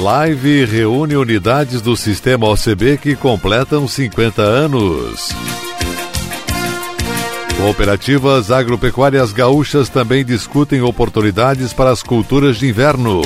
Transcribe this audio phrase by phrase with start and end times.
[0.00, 5.30] Live reúne unidades do sistema OCB que completam 50 anos.
[7.56, 13.22] Cooperativas agropecuárias gaúchas também discutem oportunidades para as culturas de inverno.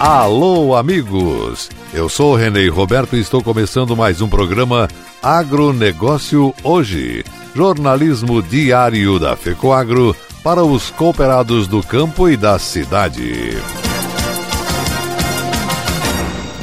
[0.00, 1.70] Alô, amigos!
[1.94, 4.88] Eu sou Renê Roberto e estou começando mais um programa
[5.22, 13.56] Agronegócio Hoje, jornalismo diário da FECOAGro para os cooperados do campo e da cidade.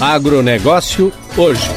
[0.00, 1.70] Agronegócio hoje.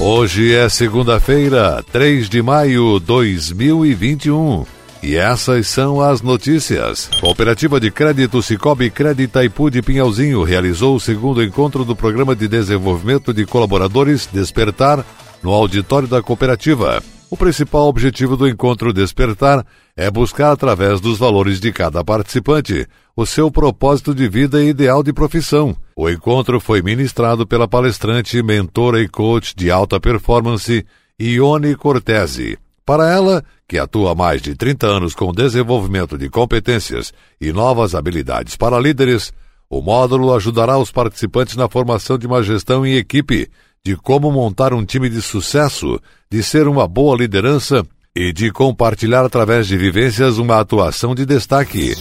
[0.00, 4.64] Hoje é segunda-feira, 3 de maio de 2021.
[5.02, 7.10] E essas são as notícias.
[7.20, 12.48] Cooperativa de Crédito Cicobi Crédito Itaipu de Pinhalzinho realizou o segundo encontro do Programa de
[12.48, 15.04] Desenvolvimento de Colaboradores Despertar
[15.42, 17.02] no auditório da cooperativa.
[17.30, 19.66] O principal objetivo do encontro Despertar
[19.98, 22.86] é buscar, através dos valores de cada participante,
[23.16, 25.76] o seu propósito de vida e ideal de profissão.
[25.96, 30.86] O encontro foi ministrado pela palestrante, mentora e coach de alta performance,
[31.20, 32.56] Ione Cortese.
[32.86, 37.92] Para ela, que atua há mais de 30 anos com desenvolvimento de competências e novas
[37.96, 39.32] habilidades para líderes,
[39.68, 43.50] o módulo ajudará os participantes na formação de uma gestão em equipe,
[43.84, 47.84] de como montar um time de sucesso, de ser uma boa liderança
[48.18, 51.94] e de compartilhar através de vivências uma atuação de destaque.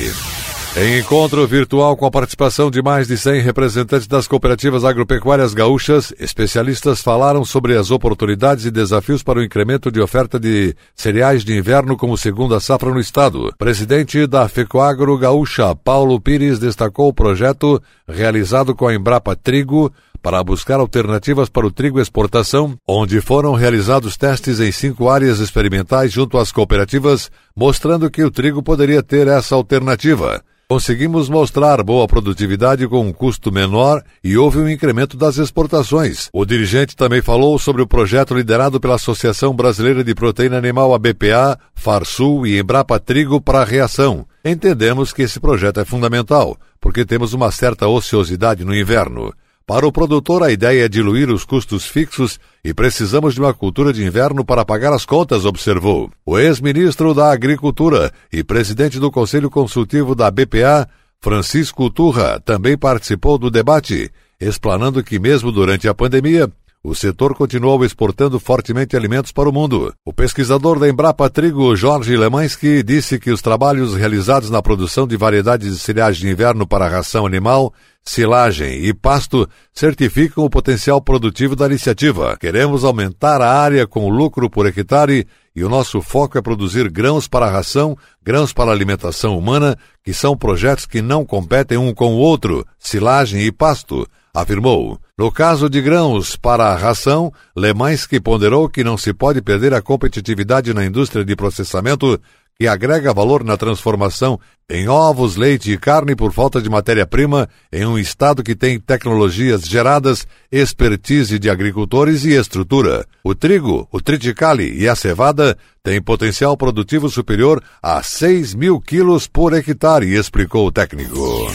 [0.79, 6.13] Em encontro virtual com a participação de mais de 100 representantes das cooperativas agropecuárias gaúchas,
[6.19, 11.57] especialistas falaram sobre as oportunidades e desafios para o incremento de oferta de cereais de
[11.57, 13.55] inverno como segunda safra no estado.
[13.57, 19.91] Presidente da FECOAGRO Gaúcha, Paulo Pires, destacou o projeto realizado com a Embrapa Trigo
[20.21, 26.13] para buscar alternativas para o trigo exportação, onde foram realizados testes em cinco áreas experimentais
[26.13, 30.45] junto às cooperativas, mostrando que o trigo poderia ter essa alternativa.
[30.69, 36.29] Conseguimos mostrar boa produtividade com um custo menor e houve um incremento das exportações.
[36.33, 40.99] O dirigente também falou sobre o projeto liderado pela Associação Brasileira de Proteína Animal, a
[40.99, 44.27] BPA, Farsul e Embrapa Trigo para a reação.
[44.45, 49.33] Entendemos que esse projeto é fundamental, porque temos uma certa ociosidade no inverno.
[49.67, 53.93] Para o produtor, a ideia é diluir os custos fixos e precisamos de uma cultura
[53.93, 56.09] de inverno para pagar as contas, observou.
[56.25, 63.37] O ex-ministro da Agricultura e presidente do Conselho Consultivo da BPA, Francisco Turra, também participou
[63.39, 64.09] do debate,
[64.41, 66.49] explanando que, mesmo durante a pandemia,
[66.81, 69.93] o setor continuou exportando fortemente alimentos para o mundo.
[70.05, 75.17] O pesquisador da Embrapa Trigo, Jorge Lemansky, disse que os trabalhos realizados na produção de
[75.17, 77.75] variedades de cereais de inverno para ração animal,
[78.07, 82.37] silagem e pasto certificam o potencial produtivo da iniciativa.
[82.41, 87.27] Queremos aumentar a área com lucro por hectare e o nosso foco é produzir grãos
[87.27, 92.19] para ração, grãos para alimentação humana, que são projetos que não competem um com o
[92.19, 95.01] outro, silagem e pasto afirmou.
[95.19, 99.81] No caso de grãos para a ração, Lemansky ponderou que não se pode perder a
[99.81, 102.21] competitividade na indústria de processamento
[102.59, 107.87] que agrega valor na transformação em ovos, leite e carne por falta de matéria-prima em
[107.87, 113.07] um estado que tem tecnologias geradas, expertise de agricultores e estrutura.
[113.23, 119.29] O trigo, o triticale e a cevada têm potencial produtivo superior a 6 mil quilos
[119.29, 121.47] por hectare, explicou o técnico.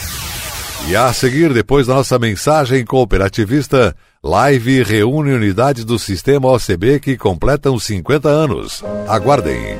[0.87, 7.17] E a seguir, depois da nossa mensagem cooperativista, Live reúne unidades do sistema OCB que
[7.17, 8.83] completam 50 anos.
[9.07, 9.79] Aguardem.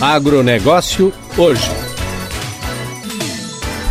[0.00, 1.68] Agronegócio hoje.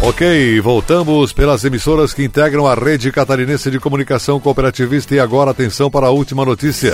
[0.02, 5.92] Ok, voltamos pelas emissoras que integram a rede catarinense de comunicação cooperativista e agora atenção
[5.92, 6.94] para a última notícia.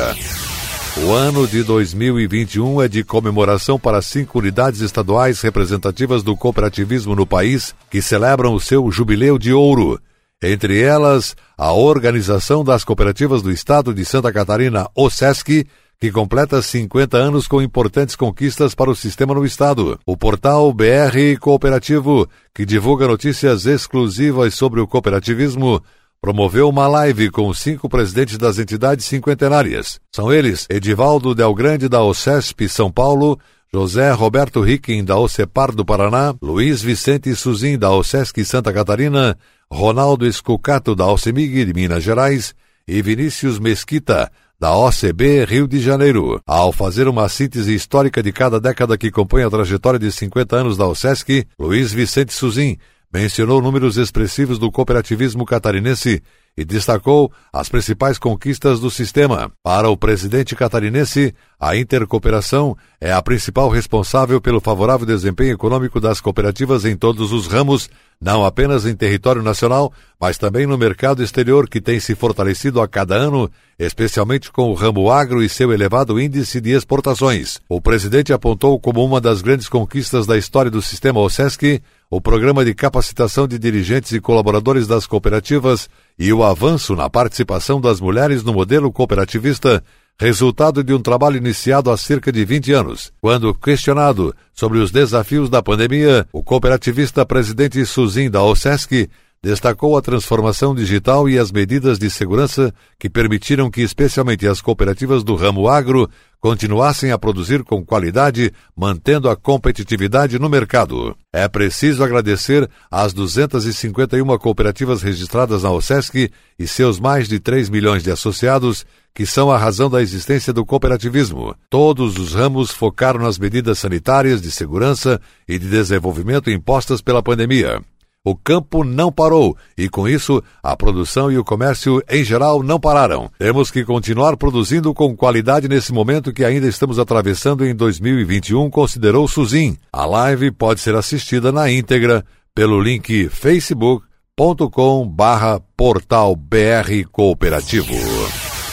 [1.06, 7.28] O ano de 2021 é de comemoração para cinco unidades estaduais representativas do cooperativismo no
[7.28, 10.02] país que celebram o seu jubileu de ouro.
[10.42, 15.68] Entre elas, a Organização das Cooperativas do Estado de Santa Catarina, OSESC,
[16.00, 20.00] que completa 50 anos com importantes conquistas para o sistema no estado.
[20.06, 25.82] O portal BR Cooperativo, que divulga notícias exclusivas sobre o cooperativismo,
[26.22, 30.00] promoveu uma live com cinco presidentes das entidades cinquentenárias.
[30.10, 33.38] São eles Edivaldo Del Grande da OCESP São Paulo,
[33.74, 39.38] José Roberto Ricken da OCEPAR do Paraná, Luiz Vicente Suzin da OSESC Santa Catarina,
[39.70, 42.54] Ronaldo Escucato da OCEMIG de Minas Gerais
[42.88, 44.32] e Vinícius Mesquita
[44.64, 46.42] da OCB Rio de Janeiro.
[46.48, 50.78] Ao fazer uma síntese histórica de cada década que compõe a trajetória de 50 anos
[50.78, 52.78] da OSESC, Luiz Vicente Suzin
[53.14, 56.24] mencionou números expressivos do cooperativismo catarinense
[56.56, 59.52] e destacou as principais conquistas do sistema.
[59.62, 66.22] Para o presidente catarinense, a intercooperação é a principal responsável pelo favorável desempenho econômico das
[66.22, 67.90] cooperativas em todos os ramos,
[68.22, 72.88] não apenas em território nacional, mas também no mercado exterior que tem se fortalecido a
[72.88, 77.60] cada ano, especialmente com o ramo agro e seu elevado índice de exportações.
[77.68, 81.82] O presidente apontou como uma das grandes conquistas da história do sistema OSESC
[82.16, 87.82] o programa de capacitação de dirigentes e colaboradores das cooperativas e o avanço na participação
[87.82, 89.84] das mulheres no modelo cooperativista,
[90.20, 93.12] resultado de um trabalho iniciado há cerca de 20 anos.
[93.20, 99.10] Quando questionado sobre os desafios da pandemia, o cooperativista presidente Suzin da OSESC
[99.44, 105.22] destacou a transformação digital e as medidas de segurança que permitiram que, especialmente as cooperativas
[105.22, 106.10] do ramo agro,
[106.40, 111.16] continuassem a produzir com qualidade, mantendo a competitividade no mercado.
[111.32, 118.02] É preciso agradecer às 251 cooperativas registradas na OSESC e seus mais de 3 milhões
[118.02, 121.54] de associados, que são a razão da existência do cooperativismo.
[121.70, 127.82] Todos os ramos focaram nas medidas sanitárias, de segurança e de desenvolvimento impostas pela pandemia.
[128.26, 132.80] O campo não parou e, com isso, a produção e o comércio em geral não
[132.80, 133.30] pararam.
[133.38, 139.28] Temos que continuar produzindo com qualidade nesse momento que ainda estamos atravessando em 2021, considerou
[139.28, 139.78] Suzin.
[139.92, 142.24] A live pode ser assistida na íntegra
[142.56, 145.06] pelo link facebook.com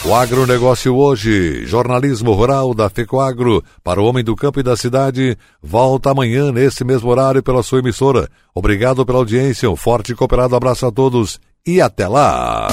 [0.03, 5.37] O agronegócio hoje, jornalismo rural da FECOAGro, para o homem do campo e da cidade,
[5.63, 8.27] volta amanhã nesse mesmo horário pela sua emissora.
[8.55, 12.69] Obrigado pela audiência, um forte e cooperado abraço a todos e até lá!